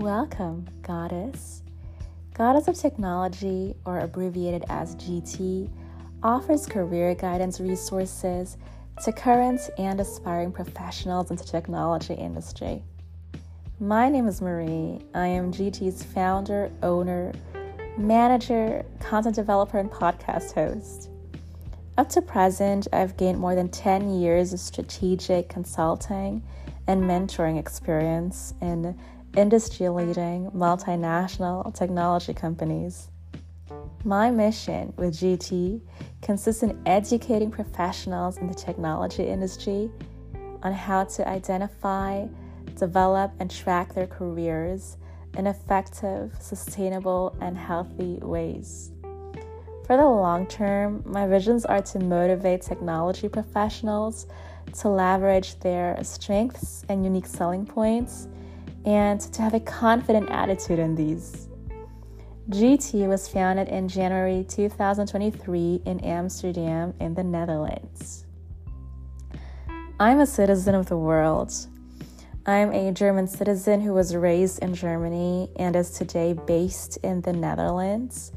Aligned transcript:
Welcome, 0.00 0.66
Goddess. 0.80 1.60
Goddess 2.32 2.68
of 2.68 2.74
Technology, 2.74 3.74
or 3.84 3.98
abbreviated 3.98 4.64
as 4.70 4.96
GT, 4.96 5.68
offers 6.22 6.64
career 6.64 7.14
guidance 7.14 7.60
resources 7.60 8.56
to 9.04 9.12
current 9.12 9.60
and 9.76 10.00
aspiring 10.00 10.52
professionals 10.52 11.30
in 11.30 11.36
the 11.36 11.44
technology 11.44 12.14
industry. 12.14 12.82
My 13.78 14.08
name 14.08 14.26
is 14.26 14.40
Marie. 14.40 15.04
I 15.14 15.26
am 15.26 15.52
GT's 15.52 16.02
founder, 16.02 16.72
owner, 16.82 17.34
manager, 17.98 18.86
content 19.00 19.34
developer, 19.34 19.78
and 19.78 19.90
podcast 19.90 20.54
host. 20.54 21.10
Up 21.98 22.08
to 22.08 22.22
present, 22.22 22.88
I've 22.90 23.18
gained 23.18 23.38
more 23.38 23.54
than 23.54 23.68
10 23.68 24.18
years 24.18 24.54
of 24.54 24.60
strategic 24.60 25.50
consulting 25.50 26.42
and 26.86 27.02
mentoring 27.02 27.58
experience 27.58 28.54
in 28.62 28.98
industry 29.36 29.88
leading 29.88 30.50
multinational 30.50 31.72
technology 31.74 32.34
companies. 32.34 33.08
My 34.04 34.30
mission 34.30 34.92
with 34.96 35.14
GT 35.14 35.80
consists 36.22 36.62
in 36.62 36.80
educating 36.86 37.50
professionals 37.50 38.38
in 38.38 38.48
the 38.48 38.54
technology 38.54 39.24
industry 39.24 39.90
on 40.62 40.72
how 40.72 41.04
to 41.04 41.28
identify, 41.28 42.26
develop, 42.76 43.32
and 43.38 43.50
track 43.50 43.94
their 43.94 44.06
careers 44.06 44.96
in 45.36 45.46
effective, 45.46 46.34
sustainable, 46.40 47.36
and 47.40 47.56
healthy 47.56 48.18
ways. 48.22 48.90
For 49.86 49.96
the 49.96 50.04
long 50.04 50.46
term, 50.46 51.02
my 51.04 51.26
visions 51.26 51.64
are 51.64 51.82
to 51.82 51.98
motivate 51.98 52.62
technology 52.62 53.28
professionals 53.28 54.26
to 54.80 54.88
leverage 54.88 55.58
their 55.60 55.98
strengths 56.02 56.84
and 56.88 57.04
unique 57.04 57.26
selling 57.26 57.66
points 57.66 58.28
and 58.84 59.20
to 59.20 59.42
have 59.42 59.54
a 59.54 59.60
confident 59.60 60.30
attitude 60.30 60.78
in 60.78 60.94
these. 60.94 61.48
GT 62.50 63.06
was 63.06 63.28
founded 63.28 63.68
in 63.68 63.86
January 63.88 64.44
2023 64.48 65.82
in 65.84 66.00
Amsterdam, 66.00 66.94
in 66.98 67.14
the 67.14 67.22
Netherlands. 67.22 68.26
I'm 70.00 70.18
a 70.18 70.26
citizen 70.26 70.74
of 70.74 70.86
the 70.86 70.96
world. 70.96 71.52
I'm 72.46 72.72
a 72.72 72.90
German 72.90 73.28
citizen 73.28 73.82
who 73.82 73.92
was 73.92 74.16
raised 74.16 74.60
in 74.60 74.74
Germany 74.74 75.50
and 75.56 75.76
is 75.76 75.90
today 75.90 76.32
based 76.32 76.96
in 77.04 77.20
the 77.20 77.34
Netherlands, 77.34 78.32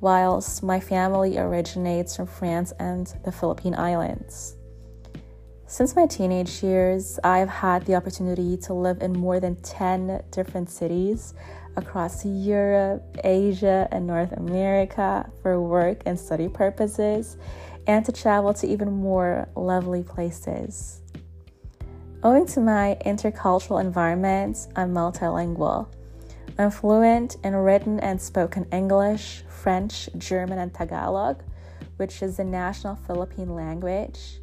whilst 0.00 0.62
my 0.62 0.80
family 0.80 1.38
originates 1.38 2.16
from 2.16 2.26
France 2.26 2.72
and 2.80 3.06
the 3.24 3.32
Philippine 3.32 3.76
Islands. 3.76 4.56
Since 5.74 5.96
my 5.96 6.06
teenage 6.06 6.62
years, 6.62 7.18
I've 7.24 7.48
had 7.48 7.84
the 7.84 7.96
opportunity 7.96 8.56
to 8.58 8.72
live 8.72 9.02
in 9.02 9.12
more 9.12 9.40
than 9.40 9.56
10 9.56 10.22
different 10.30 10.70
cities 10.70 11.34
across 11.74 12.24
Europe, 12.24 13.02
Asia, 13.24 13.88
and 13.90 14.06
North 14.06 14.30
America 14.30 15.28
for 15.42 15.60
work 15.60 16.02
and 16.06 16.16
study 16.16 16.48
purposes, 16.48 17.36
and 17.88 18.04
to 18.04 18.12
travel 18.12 18.54
to 18.54 18.68
even 18.68 18.92
more 18.92 19.48
lovely 19.56 20.04
places. 20.04 21.02
Owing 22.22 22.46
to 22.46 22.60
my 22.60 22.96
intercultural 23.04 23.80
environment, 23.80 24.68
I'm 24.76 24.94
multilingual. 24.94 25.88
I'm 26.56 26.70
fluent 26.70 27.38
in 27.42 27.52
written 27.56 27.98
and 27.98 28.22
spoken 28.22 28.64
English, 28.70 29.42
French, 29.48 30.08
German, 30.18 30.60
and 30.60 30.72
Tagalog, 30.72 31.42
which 31.96 32.22
is 32.22 32.36
the 32.36 32.44
national 32.44 32.94
Philippine 32.94 33.56
language 33.56 34.38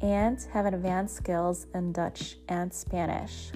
and 0.00 0.40
have 0.52 0.66
advanced 0.66 1.16
skills 1.16 1.66
in 1.74 1.92
Dutch 1.92 2.36
and 2.48 2.72
Spanish. 2.72 3.50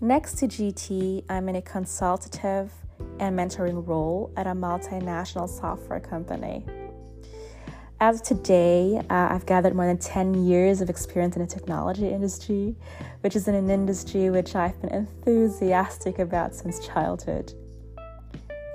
Next 0.00 0.38
to 0.38 0.48
GT, 0.48 1.24
I'm 1.28 1.48
in 1.48 1.56
a 1.56 1.62
consultative 1.62 2.72
and 3.18 3.38
mentoring 3.38 3.86
role 3.86 4.32
at 4.36 4.46
a 4.46 4.52
multinational 4.52 5.48
software 5.48 6.00
company. 6.00 6.64
As 8.02 8.20
of 8.20 8.26
today, 8.26 8.96
uh, 9.10 9.28
I've 9.30 9.44
gathered 9.44 9.74
more 9.74 9.86
than 9.86 9.98
10 9.98 10.46
years 10.46 10.80
of 10.80 10.88
experience 10.88 11.36
in 11.36 11.42
the 11.42 11.48
technology 11.48 12.08
industry, 12.08 12.74
which 13.20 13.36
is 13.36 13.46
in 13.46 13.54
an 13.54 13.68
industry 13.68 14.30
which 14.30 14.56
I've 14.56 14.80
been 14.80 14.90
enthusiastic 14.90 16.18
about 16.18 16.54
since 16.54 16.86
childhood. 16.86 17.52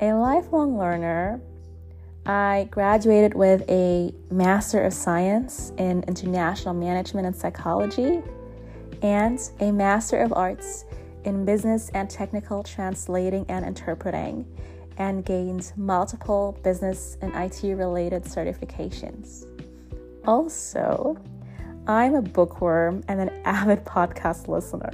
A 0.02 0.14
lifelong 0.14 0.78
learner, 0.78 1.42
I 2.26 2.68
graduated 2.72 3.36
with 3.36 3.64
a 3.70 4.12
Master 4.32 4.82
of 4.82 4.94
Science 4.94 5.72
in 5.78 6.04
International 6.08 6.74
Management 6.74 7.28
and 7.28 7.36
Psychology 7.36 8.24
and 9.04 9.40
a 9.60 9.72
Master 9.72 10.18
of 10.22 10.34
Arts 10.34 10.86
in 11.24 11.46
Business 11.46 11.90
and 11.90 12.10
Technical 12.10 12.64
Translating 12.64 13.46
and 13.48 13.64
Interpreting, 13.64 14.44
and 14.98 15.24
gained 15.24 15.72
multiple 15.76 16.58
business 16.64 17.18
and 17.22 17.32
IT 17.36 17.62
related 17.76 18.24
certifications. 18.24 19.46
Also, 20.26 21.18
I'm 21.86 22.16
a 22.16 22.22
bookworm 22.24 23.04
and 23.08 23.22
an 23.22 23.30
avid 23.46 23.86
podcast 23.86 24.48
listener. 24.48 24.92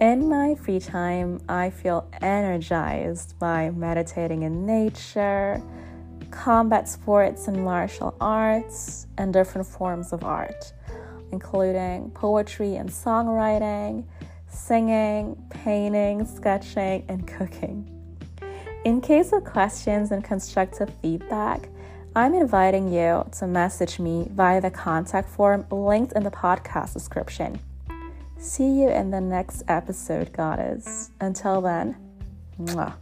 In 0.00 0.28
my 0.28 0.56
free 0.56 0.80
time, 0.80 1.40
I 1.48 1.70
feel 1.70 2.10
energized 2.20 3.38
by 3.38 3.70
meditating 3.70 4.42
in 4.42 4.66
nature, 4.66 5.62
combat 6.32 6.88
sports 6.88 7.46
and 7.46 7.64
martial 7.64 8.16
arts, 8.20 9.06
and 9.18 9.32
different 9.32 9.68
forms 9.68 10.12
of 10.12 10.24
art, 10.24 10.72
including 11.30 12.10
poetry 12.10 12.74
and 12.74 12.90
songwriting, 12.90 14.04
singing, 14.48 15.40
painting, 15.48 16.26
sketching, 16.26 17.04
and 17.08 17.24
cooking. 17.28 17.88
In 18.84 19.00
case 19.00 19.32
of 19.32 19.44
questions 19.44 20.10
and 20.10 20.24
constructive 20.24 20.92
feedback, 21.02 21.68
I'm 22.16 22.34
inviting 22.34 22.92
you 22.92 23.24
to 23.38 23.46
message 23.46 24.00
me 24.00 24.26
via 24.32 24.60
the 24.60 24.72
contact 24.72 25.28
form 25.28 25.66
linked 25.70 26.14
in 26.14 26.24
the 26.24 26.32
podcast 26.32 26.94
description. 26.94 27.60
See 28.38 28.82
you 28.82 28.88
in 28.88 29.10
the 29.10 29.20
next 29.20 29.62
episode, 29.68 30.32
Goddess. 30.32 31.10
Until 31.20 31.60
then, 31.60 31.96
mwah. 32.60 32.94